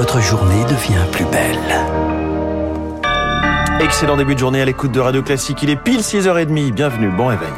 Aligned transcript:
votre 0.00 0.18
journée 0.22 0.64
devient 0.64 1.04
plus 1.12 1.26
belle. 1.26 1.58
Excellent 3.80 4.16
début 4.16 4.32
de 4.32 4.38
journée 4.38 4.62
à 4.62 4.64
l'écoute 4.64 4.92
de 4.92 5.00
Radio 5.00 5.22
Classique. 5.22 5.58
Il 5.62 5.68
est 5.68 5.76
pile 5.76 6.00
6h30. 6.00 6.72
Bienvenue, 6.72 7.10
bon 7.10 7.26
réveil. 7.26 7.50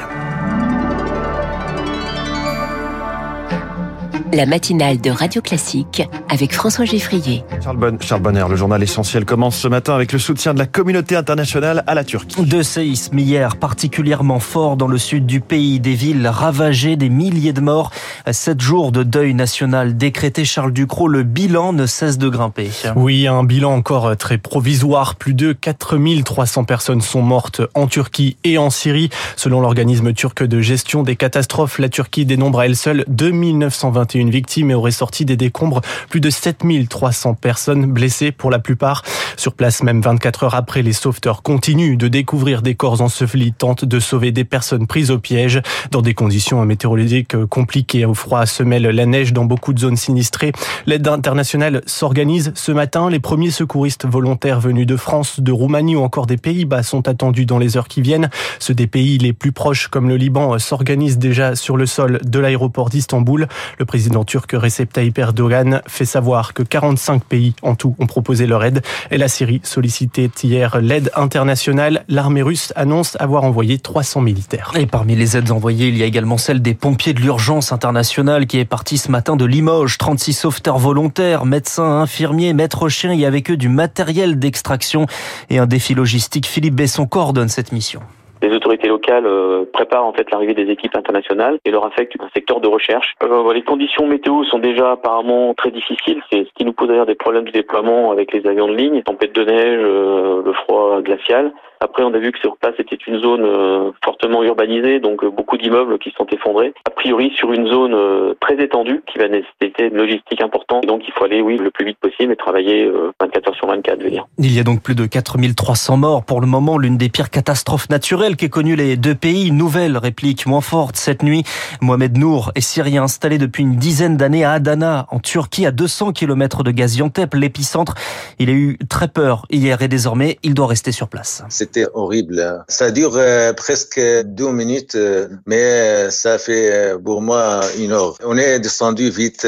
La 4.33 4.47
matinale 4.47 5.01
de 5.01 5.11
Radio 5.11 5.43
Classique 5.43 6.03
avec 6.29 6.53
François 6.55 6.85
Geffrier. 6.85 7.45
Charles, 7.63 8.21
Bonner, 8.21 8.45
le 8.49 8.57
journal 8.57 8.83
essentiel 8.83 9.25
commence 9.25 9.57
ce 9.57 9.69
matin 9.69 9.95
avec 9.95 10.13
le 10.13 10.19
soutien 10.19 10.55
de 10.55 10.59
la 10.59 10.67
communauté 10.67 11.17
internationale 11.17 11.83
à 11.87 11.95
la 11.95 12.05
Turquie. 12.05 12.43
Deux 12.43 12.63
séismes 12.63 13.19
hier 13.19 13.57
particulièrement 13.57 14.39
forts 14.39 14.77
dans 14.77 14.87
le 14.87 14.99
sud 14.99 15.27
du 15.27 15.41
pays, 15.41 15.81
des 15.81 15.95
villes 15.95 16.27
ravagées, 16.27 16.97
des 16.97 17.09
milliers 17.09 17.53
de 17.53 17.61
morts. 17.61 17.91
Sept 18.31 18.61
jours 18.61 18.93
de 18.93 19.03
deuil 19.03 19.35
national 19.35 19.97
décrété 19.97 20.45
Charles 20.45 20.73
Ducrot, 20.73 21.09
le 21.09 21.23
bilan 21.23 21.73
ne 21.73 21.87
cesse 21.87 22.19
de 22.19 22.29
grimper. 22.29 22.71
Oui, 22.97 23.27
un 23.27 23.45
bilan 23.45 23.73
encore 23.73 24.17
très 24.17 24.39
provisoire. 24.39 25.15
Plus 25.15 25.35
de 25.35 25.53
4300 25.53 26.65
personnes 26.65 27.01
sont 27.01 27.23
mortes 27.23 27.63
en 27.75 27.87
Turquie 27.87 28.37
et 28.45 28.59
en 28.59 28.71
Syrie. 28.71 29.11
Selon 29.37 29.61
l'organisme 29.61 30.13
turc 30.13 30.43
de 30.43 30.61
gestion 30.61 31.03
des 31.03 31.17
catastrophes, 31.17 31.79
la 31.79 31.89
Turquie 31.89 32.25
dénombre 32.25 32.61
à 32.61 32.67
elle 32.67 32.77
seule 32.77 33.05
2921 33.09 34.12
une 34.19 34.31
victime 34.31 34.71
et 34.71 34.75
aurait 34.75 34.91
sorti 34.91 35.25
des 35.25 35.37
décombres 35.37 35.81
plus 36.09 36.21
de 36.21 36.31
7300 36.31 37.35
personnes 37.35 37.87
blessées 37.87 38.33
pour 38.33 38.51
la 38.51 38.59
plupart. 38.59 39.03
Sur 39.37 39.55
place, 39.55 39.83
même 39.83 40.01
24 40.01 40.45
heures 40.45 40.55
après, 40.55 40.83
les 40.83 40.93
sauveteurs 40.93 41.43
continuent 41.43 41.97
de 41.97 42.09
découvrir 42.09 42.63
des 42.63 42.75
corps 42.75 43.01
ensevelis, 43.01 43.53
tentent 43.53 43.85
de 43.85 44.01
sauver 44.01 44.33
des 44.33 44.45
personnes 44.45 44.87
prises 44.87 45.11
au 45.11 45.19
piège 45.19 45.61
dans 45.91 46.03
des 46.03 46.15
conditions 46.15 46.65
météorologiques 46.65 47.37
compliquées. 47.47 48.05
Au 48.05 48.15
froid 48.15 48.47
se 48.47 48.63
mêle 48.63 48.83
la 48.83 49.07
neige 49.07 49.33
dans 49.33 49.45
beaucoup 49.45 49.73
de 49.73 49.79
zones 49.79 49.97
sinistrées. 49.97 50.53
L'aide 50.87 51.07
internationale 51.09 51.83
s'organise 51.87 52.53
ce 52.55 52.73
matin. 52.73 53.11
Les 53.11 53.21
premiers 53.21 53.51
secouristes 53.51 54.07
volontaires 54.07 54.61
venus 54.61 54.87
de 54.87 54.97
France, 54.97 55.41
de 55.41 55.53
Roumanie 55.53 55.97
ou 55.97 56.01
encore 56.03 56.27
des 56.27 56.37
Pays-Bas 56.37 56.83
sont 56.83 57.09
attendus 57.09 57.47
dans 57.47 57.59
les 57.59 57.77
heures 57.77 57.89
qui 57.89 58.03
viennent. 58.03 58.31
Ceux 58.59 58.75
des 58.75 58.87
pays 58.87 59.19
les 59.19 59.33
plus 59.33 59.53
proches, 59.53 59.89
comme 59.89 60.09
le 60.09 60.17
Liban, 60.17 60.59
s'organisent 60.59 61.19
déjà 61.19 61.57
sur 61.57 61.77
le 61.77 61.87
sol 61.87 62.21
de 62.25 62.39
l'aéroport 62.39 62.91
d'Istanbul. 62.91 63.49
Le 63.79 63.85
président 64.03 64.25
turc 64.25 64.51
Recep 64.53 64.93
Tayyip 64.93 65.17
Erdogan 65.17 65.81
fait 65.87 66.05
savoir 66.05 66.55
que 66.55 66.65
45 66.65 67.23
pays 67.23 67.55
en 67.63 67.77
tout 67.77 67.95
ont 68.01 68.07
proposé 68.07 68.49
leur 68.49 68.65
aide 68.65 68.83
et 69.13 69.17
la 69.17 69.29
Syrie 69.29 69.61
sollicitait 69.63 70.29
hier 70.43 70.81
l'aide 70.81 71.13
internationale. 71.15 72.05
L'armée 72.09 72.43
russe 72.43 72.73
annonce 72.75 73.17
avoir 73.21 73.45
envoyé 73.45 73.79
300 73.79 74.23
militaires. 74.23 74.73
Et 74.75 74.87
parmi 74.87 75.15
les 75.15 75.37
aides 75.37 75.53
envoyées, 75.53 75.87
il 75.87 75.97
y 75.97 76.03
a 76.03 76.07
également 76.07 76.37
celle 76.37 76.63
des 76.63 76.75
pompiers 76.75 77.15
de 77.15 77.21
l'urgence 77.21 77.71
internationale 77.71 78.49
qui 78.49 78.59
est 78.59 78.65
partie 78.65 78.99
ce 78.99 79.09
matin 79.09 79.37
de 79.37 79.45
Limoges. 79.45 79.99
36 79.99 80.33
sauveteurs 80.33 80.79
volontaires, 80.79 81.45
médecins, 81.45 82.01
infirmiers, 82.01 82.55
maîtres 82.55 82.89
chiens 82.89 83.13
et 83.13 83.25
avec 83.25 83.53
eux 83.53 83.57
du 83.57 83.69
matériel 83.69 84.37
d'extraction 84.37 85.07
et 85.49 85.61
un 85.61 85.67
défi 85.67 85.95
logistique. 85.95 86.49
Philippe 86.49 86.75
Besson 86.75 87.07
coordonne 87.07 87.49
cette 87.49 87.71
mission. 87.71 88.01
Les 88.43 88.53
autorités 88.53 88.89
locales 88.89 89.25
euh, 89.25 89.65
préparent 89.73 90.05
en 90.05 90.13
fait 90.13 90.29
l'arrivée 90.33 90.55
des 90.55 90.69
équipes 90.69 90.97
internationales 90.97 91.59
et 91.65 91.71
leur 91.71 91.87
affectent 91.87 92.17
un 92.21 92.29
secteur 92.35 92.61
de 92.61 92.67
recherche. 92.67 93.15
Euh, 93.23 93.53
les 93.53 93.63
conditions 93.63 94.09
météo 94.09 94.43
sont 94.43 94.59
déjà 94.59 94.93
apparemment 94.93 95.55
très 95.55 95.71
difficiles. 95.71 96.21
C'est 96.31 96.45
ce 96.45 96.51
qui 96.57 96.65
nous 96.65 96.73
pose 96.73 96.89
d'ailleurs 96.89 97.07
des 97.07 97.15
problèmes 97.15 97.45
de 97.45 97.53
déploiement 97.53 98.11
avec 98.11 98.33
les 98.33 98.45
avions 98.45 98.67
de 98.67 98.75
ligne, 98.75 99.01
tempête 99.03 99.33
de 99.33 99.45
neige, 99.45 99.81
euh, 99.81 100.43
le 100.45 100.53
froid 100.55 101.01
glacial. 101.03 101.53
Après, 101.79 102.05
on 102.05 102.15
a 102.15 102.19
vu 102.19 102.31
que 102.31 102.39
sur 102.39 102.57
place, 102.57 102.75
c'était 102.77 102.99
une 103.09 103.21
zone 103.21 103.93
fortement 104.05 104.45
urbanisée, 104.45 105.01
donc 105.01 105.25
beaucoup 105.25 105.57
d'immeubles 105.57 105.99
qui 105.99 106.15
sont 106.17 106.27
effondrés. 106.27 106.73
A 106.87 106.91
priori, 106.91 107.33
sur 107.37 107.53
une 107.53 107.67
zone 107.67 108.37
très 108.39 108.55
étendue 108.63 109.03
qui 109.05 109.19
va 109.19 109.27
nécessiter 109.27 109.89
une 109.91 109.97
logistique 109.97 110.41
importante. 110.43 110.87
Donc, 110.87 111.03
il 111.09 111.13
faut 111.13 111.25
aller, 111.25 111.41
oui, 111.41 111.57
le 111.57 111.73
plus 111.73 111.85
vite 111.85 111.99
possible 111.99 112.35
et 112.35 112.37
travailler 112.37 112.89
24 113.21 113.49
heures 113.49 113.57
sur 113.57 113.67
24, 113.67 113.99
je 113.99 114.05
veux 114.05 114.11
dire. 114.11 114.27
Il 114.39 114.57
y 114.57 114.61
a 114.61 114.63
donc 114.63 114.81
plus 114.81 114.95
de 114.95 115.07
4300 115.07 115.97
morts. 115.97 116.25
Pour 116.25 116.41
le 116.41 116.47
moment, 116.47 116.79
l'une 116.79 116.97
des 116.97 117.09
pires 117.09 117.31
catastrophes 117.31 117.91
naturelles 117.91 118.32
qu'aient 118.37 118.49
connues 118.49 118.77
les 118.77 118.97
deux 118.97 119.15
pays. 119.15 119.51
Nouvelle 119.51 119.97
réplique 119.97 120.47
moins 120.47 120.61
forte 120.61 120.97
cette 120.97 121.23
nuit. 121.23 121.45
Mohamed 121.81 122.19
Nour 122.19 122.53
est 122.55 122.61
syrien 122.61 123.05
installé 123.05 123.39
depuis 123.39 123.63
une 123.63 123.77
dizaine 123.77 124.17
d'années 124.17 124.45
à 124.45 124.53
Adana, 124.53 125.07
en 125.11 125.21
Turquie, 125.21 125.67
à 125.67 125.71
200 125.71 126.13
km 126.13 126.63
de 126.63 126.71
Gaziantep, 126.71 127.35
l'épicentre. 127.35 127.95
Il 128.39 128.51
a 128.51 128.53
eu 128.53 128.79
très 128.89 129.09
peur 129.09 129.47
hier 129.51 129.81
et 129.81 129.89
désormais, 129.89 130.39
il 130.43 130.55
doit 130.55 130.67
rester 130.67 130.93
sur 130.93 131.09
place 131.09 131.43
c'était 131.63 131.87
horrible. 131.95 132.65
Ça 132.69 132.91
dure 132.91 133.17
euh, 133.17 133.53
presque 133.53 134.01
deux 134.25 134.51
minutes, 134.51 134.97
euh, 134.97 135.29
mais 135.47 136.11
ça 136.11 136.39
fait 136.39 136.73
euh, 136.73 136.99
pour 136.99 137.23
moi 137.23 137.61
une 137.79 137.93
heure. 137.93 138.17
On 138.25 138.37
est 138.37 138.59
descendu 138.59 139.11
vite 139.11 139.47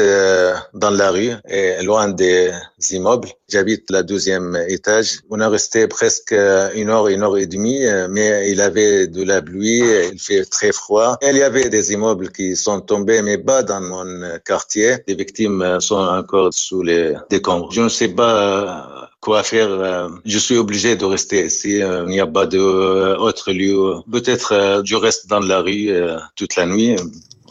dans 0.73 0.91
la 0.91 1.11
rue, 1.11 1.33
et 1.49 1.83
loin 1.83 2.07
des 2.09 2.51
immeubles. 2.91 3.29
J'habite 3.49 3.89
la 3.89 4.03
deuxième 4.03 4.57
étage. 4.67 5.19
On 5.29 5.39
a 5.39 5.49
resté 5.49 5.87
presque 5.87 6.31
une 6.31 6.89
heure, 6.89 7.07
une 7.07 7.23
heure 7.23 7.37
et 7.37 7.47
demie, 7.47 7.81
mais 8.09 8.51
il 8.51 8.61
avait 8.61 9.07
de 9.07 9.23
la 9.23 9.41
pluie, 9.41 9.83
il 10.11 10.19
fait 10.19 10.45
très 10.45 10.71
froid. 10.71 11.17
Il 11.21 11.37
y 11.37 11.43
avait 11.43 11.69
des 11.69 11.93
immeubles 11.93 12.31
qui 12.31 12.55
sont 12.55 12.81
tombés, 12.81 13.21
mais 13.21 13.37
pas 13.37 13.63
dans 13.63 13.81
mon 13.81 14.39
quartier. 14.43 14.97
Les 15.07 15.15
victimes 15.15 15.79
sont 15.79 15.95
encore 15.95 16.53
sous 16.53 16.83
les 16.83 17.13
décombres. 17.29 17.71
Je 17.71 17.81
ne 17.81 17.89
sais 17.89 18.09
pas 18.09 19.09
quoi 19.21 19.43
faire. 19.43 20.09
Je 20.25 20.37
suis 20.37 20.57
obligé 20.57 20.95
de 20.95 21.05
rester 21.05 21.45
ici. 21.45 21.79
Il 21.79 22.05
n'y 22.07 22.19
a 22.19 22.27
pas 22.27 22.45
d'autre 22.45 23.51
lieu. 23.51 23.95
Peut-être 24.11 24.81
je 24.83 24.95
reste 24.95 25.27
dans 25.27 25.39
la 25.39 25.61
rue 25.61 25.89
toute 26.35 26.55
la 26.55 26.65
nuit. 26.65 26.95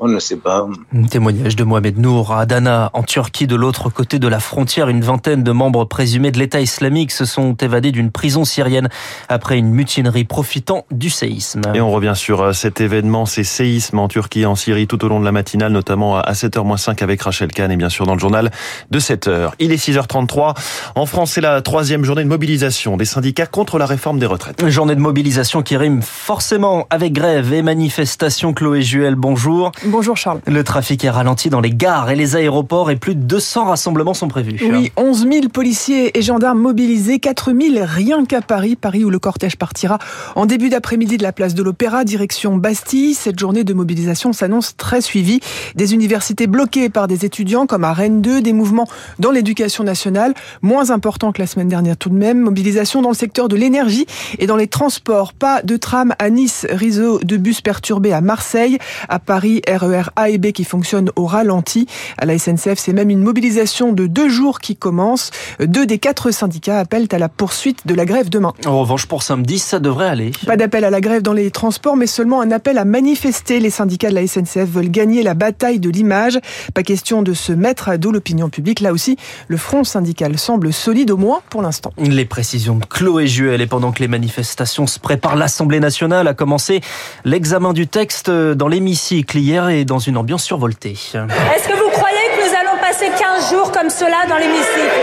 On 0.00 0.08
ne 0.08 0.18
sait 0.18 0.36
pas. 0.36 0.66
Un 0.92 1.04
témoignage 1.04 1.54
de 1.54 1.62
Mohamed 1.62 1.98
Nour 1.98 2.32
à 2.32 2.40
Adana, 2.40 2.90
en 2.94 3.04
Turquie, 3.04 3.46
de 3.46 3.54
l'autre 3.54 3.90
côté 3.90 4.18
de 4.18 4.26
la 4.26 4.40
frontière. 4.40 4.88
Une 4.88 5.02
vingtaine 5.02 5.42
de 5.42 5.52
membres 5.52 5.84
présumés 5.84 6.32
de 6.32 6.38
l'État 6.38 6.60
islamique 6.60 7.12
se 7.12 7.24
sont 7.24 7.54
évadés 7.54 7.92
d'une 7.92 8.10
prison 8.10 8.44
syrienne 8.44 8.88
après 9.28 9.56
une 9.56 9.70
mutinerie 9.70 10.24
profitant 10.24 10.84
du 10.90 11.10
séisme. 11.10 11.62
Et 11.74 11.80
on 11.80 11.92
revient 11.92 12.14
sur 12.16 12.42
euh, 12.42 12.52
cet 12.52 12.80
événement, 12.80 13.24
ces 13.24 13.44
séismes 13.44 14.00
en 14.00 14.08
Turquie 14.08 14.40
et 14.40 14.46
en 14.46 14.56
Syrie 14.56 14.86
tout 14.88 15.04
au 15.04 15.08
long 15.08 15.20
de 15.20 15.24
la 15.24 15.32
matinale, 15.32 15.72
notamment 15.72 16.18
à 16.18 16.32
7h-5 16.32 17.02
avec 17.02 17.22
Rachel 17.22 17.52
Kahn 17.52 17.70
et 17.70 17.76
bien 17.76 17.88
sûr 17.88 18.04
dans 18.04 18.14
le 18.14 18.20
journal 18.20 18.50
de 18.90 18.98
7h. 18.98 19.50
Il 19.60 19.70
est 19.70 19.76
6h33. 19.76 20.56
En 20.96 21.06
France, 21.06 21.32
c'est 21.32 21.40
la 21.40 21.62
troisième 21.62 22.04
journée 22.04 22.24
de 22.24 22.28
mobilisation 22.28 22.96
des 22.96 23.04
syndicats 23.04 23.46
contre 23.46 23.78
la 23.78 23.86
réforme 23.86 24.18
des 24.18 24.26
retraites. 24.26 24.60
Une 24.60 24.70
journée 24.70 24.96
de 24.96 25.00
mobilisation 25.00 25.62
qui 25.62 25.76
rime 25.76 26.02
forcément 26.02 26.88
avec 26.90 27.12
grève 27.12 27.52
et 27.52 27.62
manifestation. 27.62 28.52
Chloé 28.52 28.82
Juel, 28.82 29.14
bonjour. 29.14 29.70
Bonjour 29.86 29.93
Charles. 30.02 30.40
Le 30.46 30.64
trafic 30.64 31.04
est 31.04 31.10
ralenti 31.10 31.50
dans 31.50 31.60
les 31.60 31.70
gares 31.70 32.10
et 32.10 32.16
les 32.16 32.36
aéroports 32.36 32.90
et 32.90 32.96
plus 32.96 33.14
de 33.14 33.20
200 33.20 33.66
rassemblements 33.66 34.14
sont 34.14 34.28
prévus. 34.28 34.58
Oui, 34.68 34.92
11 34.96 35.28
000 35.30 35.48
policiers 35.48 36.18
et 36.18 36.22
gendarmes 36.22 36.58
mobilisés, 36.58 37.18
4 37.18 37.52
000 37.52 37.84
rien 37.84 38.24
qu'à 38.24 38.40
Paris. 38.40 38.76
Paris 38.76 39.04
où 39.04 39.10
le 39.10 39.18
cortège 39.18 39.56
partira 39.56 39.98
en 40.34 40.46
début 40.46 40.68
d'après-midi 40.68 41.16
de 41.16 41.22
la 41.22 41.32
place 41.32 41.54
de 41.54 41.62
l'Opéra, 41.62 42.04
direction 42.04 42.56
Bastille. 42.56 43.14
Cette 43.14 43.38
journée 43.38 43.64
de 43.64 43.72
mobilisation 43.72 44.32
s'annonce 44.32 44.76
très 44.76 45.00
suivie. 45.00 45.40
Des 45.74 45.94
universités 45.94 46.46
bloquées 46.46 46.88
par 46.88 47.06
des 47.06 47.24
étudiants 47.24 47.66
comme 47.66 47.84
à 47.84 47.92
Rennes 47.92 48.20
2, 48.20 48.42
des 48.42 48.52
mouvements 48.52 48.88
dans 49.18 49.30
l'éducation 49.30 49.84
nationale, 49.84 50.34
moins 50.62 50.90
importants 50.90 51.32
que 51.32 51.40
la 51.40 51.46
semaine 51.46 51.68
dernière 51.68 51.96
tout 51.96 52.08
de 52.10 52.16
même. 52.16 52.40
Mobilisation 52.40 53.00
dans 53.02 53.10
le 53.10 53.14
secteur 53.14 53.48
de 53.48 53.56
l'énergie 53.56 54.06
et 54.38 54.46
dans 54.46 54.56
les 54.56 54.66
transports. 54.66 55.32
Pas 55.32 55.62
de 55.62 55.76
tram 55.76 56.14
à 56.18 56.30
Nice, 56.30 56.66
réseau 56.68 57.20
de 57.20 57.36
bus 57.36 57.60
perturbés 57.60 58.12
à 58.12 58.20
Marseille, 58.20 58.78
à 59.08 59.18
Paris, 59.18 59.62
RER 59.76 60.10
A 60.16 60.30
et 60.30 60.38
B 60.38 60.52
qui 60.52 60.64
fonctionnent 60.64 61.10
au 61.16 61.26
ralenti. 61.26 61.86
À 62.18 62.26
la 62.26 62.38
SNCF, 62.38 62.78
c'est 62.78 62.92
même 62.92 63.10
une 63.10 63.22
mobilisation 63.22 63.92
de 63.92 64.06
deux 64.06 64.28
jours 64.28 64.60
qui 64.60 64.76
commence. 64.76 65.30
Deux 65.60 65.86
des 65.86 65.98
quatre 65.98 66.30
syndicats 66.30 66.78
appellent 66.78 67.08
à 67.10 67.18
la 67.18 67.28
poursuite 67.28 67.86
de 67.86 67.94
la 67.94 68.04
grève 68.04 68.28
demain. 68.28 68.52
En 68.66 68.80
revanche, 68.80 69.06
pour 69.06 69.22
samedi, 69.22 69.58
ça 69.58 69.78
devrait 69.78 70.08
aller. 70.08 70.32
Pas 70.46 70.56
d'appel 70.56 70.84
à 70.84 70.90
la 70.90 71.00
grève 71.00 71.22
dans 71.22 71.32
les 71.32 71.50
transports, 71.50 71.96
mais 71.96 72.06
seulement 72.06 72.40
un 72.40 72.50
appel 72.50 72.78
à 72.78 72.84
manifester. 72.84 73.60
Les 73.60 73.70
syndicats 73.70 74.10
de 74.10 74.14
la 74.14 74.26
SNCF 74.26 74.68
veulent 74.68 74.90
gagner 74.90 75.22
la 75.22 75.34
bataille 75.34 75.80
de 75.80 75.90
l'image. 75.90 76.38
Pas 76.74 76.82
question 76.82 77.22
de 77.22 77.32
se 77.32 77.52
mettre 77.52 77.88
à 77.88 77.98
dos 77.98 78.12
l'opinion 78.12 78.48
publique. 78.48 78.80
Là 78.80 78.92
aussi, 78.92 79.16
le 79.48 79.56
front 79.56 79.84
syndical 79.84 80.38
semble 80.38 80.72
solide, 80.72 81.10
au 81.10 81.16
moins 81.16 81.40
pour 81.50 81.62
l'instant. 81.62 81.92
Les 81.98 82.24
précisions 82.24 82.76
de 82.76 82.84
Chloé 82.84 83.26
Juel 83.26 83.60
et 83.60 83.66
pendant 83.66 83.92
que 83.92 84.00
les 84.00 84.08
manifestations 84.08 84.86
se 84.86 84.98
préparent, 84.98 85.36
l'Assemblée 85.36 85.80
nationale 85.80 86.28
a 86.28 86.34
commencé 86.34 86.80
l'examen 87.24 87.72
du 87.72 87.86
texte 87.86 88.30
dans 88.30 88.68
l'hémicycle 88.68 89.38
hier 89.38 89.63
et 89.68 89.84
dans 89.84 89.98
une 89.98 90.16
ambiance 90.16 90.44
survoltée. 90.44 90.92
Est-ce 90.92 91.68
que 91.68 91.76
vous 91.76 91.90
croyez 91.90 92.16
que 92.36 92.48
nous 92.48 92.54
allons 92.54 92.80
passer 92.80 93.10
15 93.18 93.50
jours 93.50 93.72
comme 93.72 93.90
cela 93.90 94.26
dans 94.28 94.36
l'hémicycle? 94.36 95.00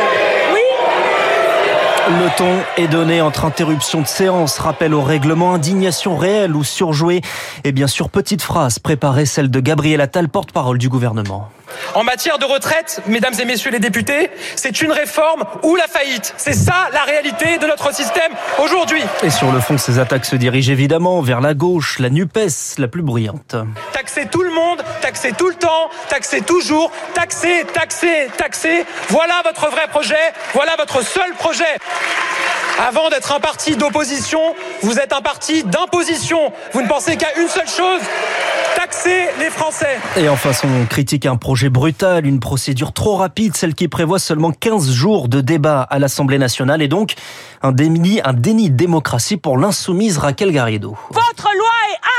Oui 0.54 0.60
le 2.20 2.30
ton 2.36 2.58
est 2.78 2.88
donné 2.88 3.22
entre 3.22 3.46
interruption 3.46 4.02
de 4.02 4.08
séance, 4.08 4.60
rappel 4.60 4.94
au 4.94 5.02
règlement, 5.02 5.54
indignation 5.54 6.18
réelle 6.18 6.56
ou 6.56 6.64
surjouée 6.64 7.22
et 7.64 7.72
bien 7.72 7.88
sûr 7.88 8.10
petite 8.10 8.42
phrase 8.42 8.80
préparée, 8.80 9.26
celle 9.26 9.50
de 9.50 9.60
Gabriel 9.60 10.02
Attal, 10.02 10.28
porte-parole 10.28 10.78
du 10.78 10.90
gouvernement. 10.90 11.50
En 11.96 12.04
matière 12.04 12.38
de 12.38 12.46
retraite, 12.46 13.02
mesdames 13.08 13.34
et 13.40 13.46
messieurs 13.46 13.72
les 13.72 13.80
députés, 13.80 14.30
c'est 14.56 14.82
une 14.82 14.92
réforme 14.92 15.44
ou 15.64 15.76
la 15.76 15.88
faillite. 15.88 16.34
C'est 16.38 16.54
ça 16.54 16.90
la 16.92 17.04
réalité 17.04 17.58
de 17.58 17.66
notre 17.66 17.94
système 17.94 18.32
aujourd'hui. 18.64 19.02
Et 19.24 19.30
sur 19.30 19.52
le 19.52 19.60
fond, 19.60 19.78
ces 19.78 20.00
attaques 20.00 20.26
se 20.26 20.36
dirigent 20.36 20.72
évidemment 20.72 21.22
vers 21.22 21.40
la 21.40 21.54
gauche, 21.54 22.00
la 22.00 22.10
NUPES, 22.10 22.78
la 22.78 22.88
plus 22.88 23.04
bruyante. 23.04 23.56
Taxer 23.94 24.28
tout 24.30 24.41
taxer 25.12 25.34
tout 25.34 25.50
le 25.50 25.56
temps, 25.56 25.90
taxer 26.08 26.40
toujours, 26.40 26.90
taxer, 27.14 27.66
taxer, 27.74 28.30
taxer. 28.38 28.86
Voilà 29.10 29.42
votre 29.44 29.70
vrai 29.70 29.88
projet, 29.90 30.16
voilà 30.54 30.78
votre 30.78 31.06
seul 31.06 31.34
projet. 31.38 31.76
Avant 32.80 33.10
d'être 33.10 33.34
un 33.34 33.42
parti 33.42 33.76
d'opposition, 33.76 34.40
vous 34.82 35.00
êtes 35.00 35.12
un 35.12 35.22
parti 35.22 35.66
d'imposition. 35.66 36.54
Vous 36.72 36.82
ne 36.82 36.88
pensez 36.88 37.18
qu'à 37.18 37.38
une 37.38 37.50
seule 37.50 37.68
chose, 37.68 38.00
taxer 38.78 39.28
les 39.40 39.50
Français. 39.50 40.00
Et 40.16 40.30
enfin, 40.30 40.52
on 40.64 40.86
critique 40.86 41.26
un 41.26 41.36
projet 41.36 41.70
brutal, 41.70 42.26
une 42.26 42.40
procédure 42.40 42.94
trop 42.94 43.18
rapide, 43.18 43.58
celle 43.58 43.76
qui 43.76 43.90
prévoit 43.90 44.18
seulement 44.18 44.52
15 44.52 44.92
jours 44.92 45.28
de 45.28 45.42
débat 45.42 45.82
à 45.82 46.00
l'Assemblée 46.00 46.38
nationale 46.38 46.82
et 46.82 46.88
donc 46.88 47.16
un 47.62 47.74
déni, 47.74 48.22
un 48.24 48.34
déni 48.34 48.70
de 48.70 48.78
démocratie 48.78 49.36
pour 49.36 49.58
l'insoumise 49.58 50.18
Raquel 50.18 50.52
Garrido. 50.52 50.96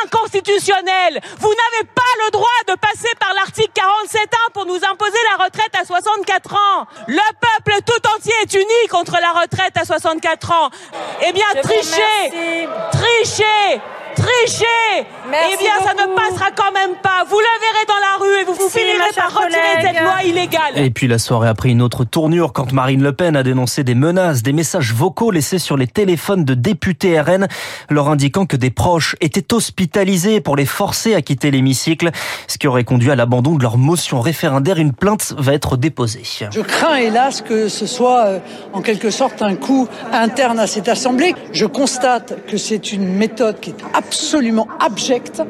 Inconstitutionnelle. 0.04 1.20
Vous 1.40 1.48
n'avez 1.48 1.84
pas 1.94 2.12
le 2.26 2.30
droit 2.30 2.48
de 2.68 2.74
passer 2.74 3.12
par 3.18 3.32
l'article 3.34 3.72
47.1 3.74 4.52
pour 4.52 4.66
nous 4.66 4.78
imposer 4.90 5.18
la 5.36 5.44
retraite 5.44 5.74
à 5.80 5.84
64 5.84 6.54
ans. 6.54 6.86
Le 7.08 7.20
peuple 7.40 7.78
tout 7.86 8.08
entier 8.16 8.34
est 8.42 8.54
uni 8.54 8.88
contre 8.90 9.16
la 9.20 9.32
retraite 9.40 9.76
à 9.76 9.84
64 9.84 10.50
ans. 10.52 10.70
Eh 11.26 11.32
bien, 11.32 11.46
trichez, 11.62 12.30
trichez, 12.92 13.80
trichez. 14.16 15.06
eh 15.52 15.56
bien, 15.56 15.74
ça 15.84 15.94
ne 15.94 16.14
passera 16.14 16.50
quand 16.50 16.72
même 16.72 16.96
pas. 16.96 17.24
Vous 17.28 17.38
la 17.40 17.58
verrez 17.60 17.84
dans 17.86 17.98
la 17.98 18.16
rue 18.24 18.40
et 18.40 18.44
vous, 18.44 18.54
vous 18.54 18.68
finirez 18.68 19.12
par 19.14 19.32
retirer 19.44 19.61
Et 20.76 20.90
puis 20.90 21.08
la 21.08 21.18
soirée 21.18 21.48
a 21.48 21.54
pris 21.54 21.70
une 21.70 21.82
autre 21.82 22.04
tournure 22.04 22.52
quand 22.52 22.72
Marine 22.72 23.02
Le 23.02 23.12
Pen 23.12 23.36
a 23.36 23.42
dénoncé 23.42 23.84
des 23.84 23.94
menaces, 23.94 24.42
des 24.42 24.52
messages 24.52 24.92
vocaux 24.92 25.30
laissés 25.30 25.58
sur 25.58 25.76
les 25.76 25.86
téléphones 25.86 26.44
de 26.44 26.54
députés 26.54 27.20
RN, 27.20 27.48
leur 27.90 28.08
indiquant 28.08 28.46
que 28.46 28.56
des 28.56 28.70
proches 28.70 29.16
étaient 29.20 29.52
hospitalisés 29.52 30.40
pour 30.40 30.56
les 30.56 30.66
forcer 30.66 31.14
à 31.14 31.22
quitter 31.22 31.50
l'hémicycle, 31.50 32.10
ce 32.46 32.58
qui 32.58 32.68
aurait 32.68 32.84
conduit 32.84 33.10
à 33.10 33.16
l'abandon 33.16 33.56
de 33.56 33.62
leur 33.62 33.78
motion 33.78 34.20
référendaire. 34.20 34.78
Une 34.78 34.92
plainte 34.92 35.34
va 35.36 35.54
être 35.54 35.76
déposée. 35.76 36.22
Je 36.50 36.60
crains 36.60 36.96
hélas 36.96 37.42
que 37.42 37.68
ce 37.68 37.86
soit 37.86 38.26
euh, 38.26 38.38
en 38.72 38.80
quelque 38.80 39.10
sorte 39.10 39.42
un 39.42 39.56
coup 39.56 39.88
interne 40.12 40.58
à 40.58 40.66
cette 40.66 40.88
assemblée. 40.88 41.34
Je 41.52 41.66
constate 41.66 42.46
que 42.46 42.56
c'est 42.56 42.92
une 42.92 43.06
méthode 43.06 43.60
qui 43.60 43.70
est 43.70 43.84
absolument 43.94 44.68
abjecte 44.80 45.42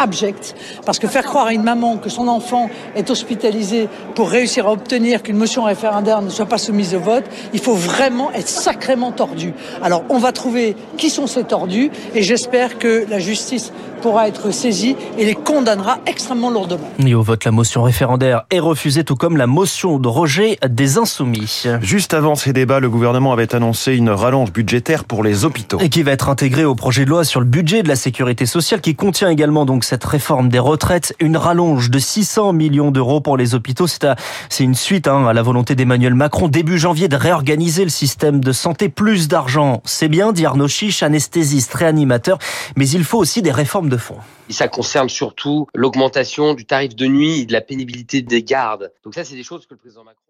abjecte, 0.00 0.56
parce 0.86 0.98
que 0.98 1.06
faire 1.06 1.24
croire 1.24 1.46
à 1.46 1.52
une 1.52 1.62
maman 1.62 1.98
que 1.98 2.08
son 2.08 2.28
enfant 2.28 2.70
est 2.96 3.10
hospitalisé 3.10 3.88
pour 4.14 4.30
réussir 4.30 4.66
à 4.66 4.72
obtenir 4.72 5.22
qu'une 5.22 5.36
motion 5.36 5.64
référendaire 5.64 6.22
ne 6.22 6.30
soit 6.30 6.46
pas 6.46 6.58
soumise 6.58 6.94
au 6.94 7.00
vote, 7.00 7.24
il 7.52 7.60
faut 7.60 7.74
vraiment 7.74 8.32
être 8.32 8.48
sacrément 8.48 9.12
tordu. 9.12 9.52
Alors 9.82 10.04
on 10.08 10.18
va 10.18 10.32
trouver 10.32 10.76
qui 10.96 11.10
sont 11.10 11.26
ces 11.26 11.44
tordus, 11.44 11.90
et 12.14 12.22
j'espère 12.22 12.78
que 12.78 13.04
la 13.08 13.18
justice 13.18 13.72
pourra 14.00 14.28
être 14.28 14.50
saisie 14.50 14.96
et 15.18 15.26
les 15.26 15.34
condamnera 15.34 15.98
extrêmement 16.06 16.50
lourdement. 16.50 16.88
Et 17.04 17.14
au 17.14 17.22
vote, 17.22 17.44
la 17.44 17.50
motion 17.50 17.82
référendaire 17.82 18.44
est 18.50 18.58
refusée, 18.58 19.04
tout 19.04 19.14
comme 19.14 19.36
la 19.36 19.46
motion 19.46 19.98
de 19.98 20.08
rejet 20.08 20.58
des 20.66 20.96
insoumis. 20.96 21.64
Juste 21.82 22.14
avant 22.14 22.34
ces 22.34 22.54
débats, 22.54 22.80
le 22.80 22.88
gouvernement 22.88 23.32
avait 23.32 23.54
annoncé 23.54 23.94
une 23.94 24.08
rallonge 24.08 24.52
budgétaire 24.52 25.04
pour 25.04 25.22
les 25.22 25.44
hôpitaux. 25.44 25.78
Et 25.80 25.90
qui 25.90 26.02
va 26.02 26.12
être 26.12 26.30
intégrée 26.30 26.64
au 26.64 26.74
projet 26.74 27.04
de 27.04 27.10
loi 27.10 27.24
sur 27.24 27.40
le 27.40 27.46
budget 27.46 27.82
de 27.82 27.88
la 27.88 27.96
sécurité 27.96 28.46
sociale, 28.46 28.80
qui 28.80 28.94
contient 28.94 29.28
également 29.28 29.66
donc 29.66 29.84
cette 29.90 30.04
réforme 30.04 30.50
des 30.50 30.60
retraites, 30.60 31.16
une 31.18 31.36
rallonge 31.36 31.90
de 31.90 31.98
600 31.98 32.52
millions 32.52 32.92
d'euros 32.92 33.20
pour 33.20 33.36
les 33.36 33.56
hôpitaux. 33.56 33.88
C'est 33.88 34.62
une 34.62 34.76
suite 34.76 35.08
hein, 35.08 35.26
à 35.26 35.32
la 35.32 35.42
volonté 35.42 35.74
d'Emmanuel 35.74 36.14
Macron 36.14 36.46
début 36.46 36.78
janvier 36.78 37.08
de 37.08 37.16
réorganiser 37.16 37.82
le 37.82 37.90
système 37.90 38.38
de 38.38 38.52
santé. 38.52 38.88
Plus 38.88 39.26
d'argent, 39.26 39.82
c'est 39.84 40.06
bien, 40.06 40.32
dit 40.32 40.46
Arnaud 40.46 40.68
Chiche, 40.68 41.02
anesthésiste, 41.02 41.74
réanimateur, 41.74 42.38
mais 42.76 42.88
il 42.88 43.02
faut 43.02 43.18
aussi 43.18 43.42
des 43.42 43.50
réformes 43.50 43.88
de 43.88 43.96
fond. 43.96 44.18
Ça 44.48 44.68
concerne 44.68 45.08
surtout 45.08 45.66
l'augmentation 45.74 46.54
du 46.54 46.66
tarif 46.66 46.94
de 46.94 47.06
nuit 47.08 47.40
et 47.40 47.46
de 47.46 47.52
la 47.52 47.60
pénibilité 47.60 48.22
des 48.22 48.44
gardes. 48.44 48.92
Donc 49.02 49.14
ça, 49.14 49.24
c'est 49.24 49.34
des 49.34 49.42
choses 49.42 49.66
que 49.66 49.74
le 49.74 49.78
président 49.78 50.04
Macron 50.04 50.22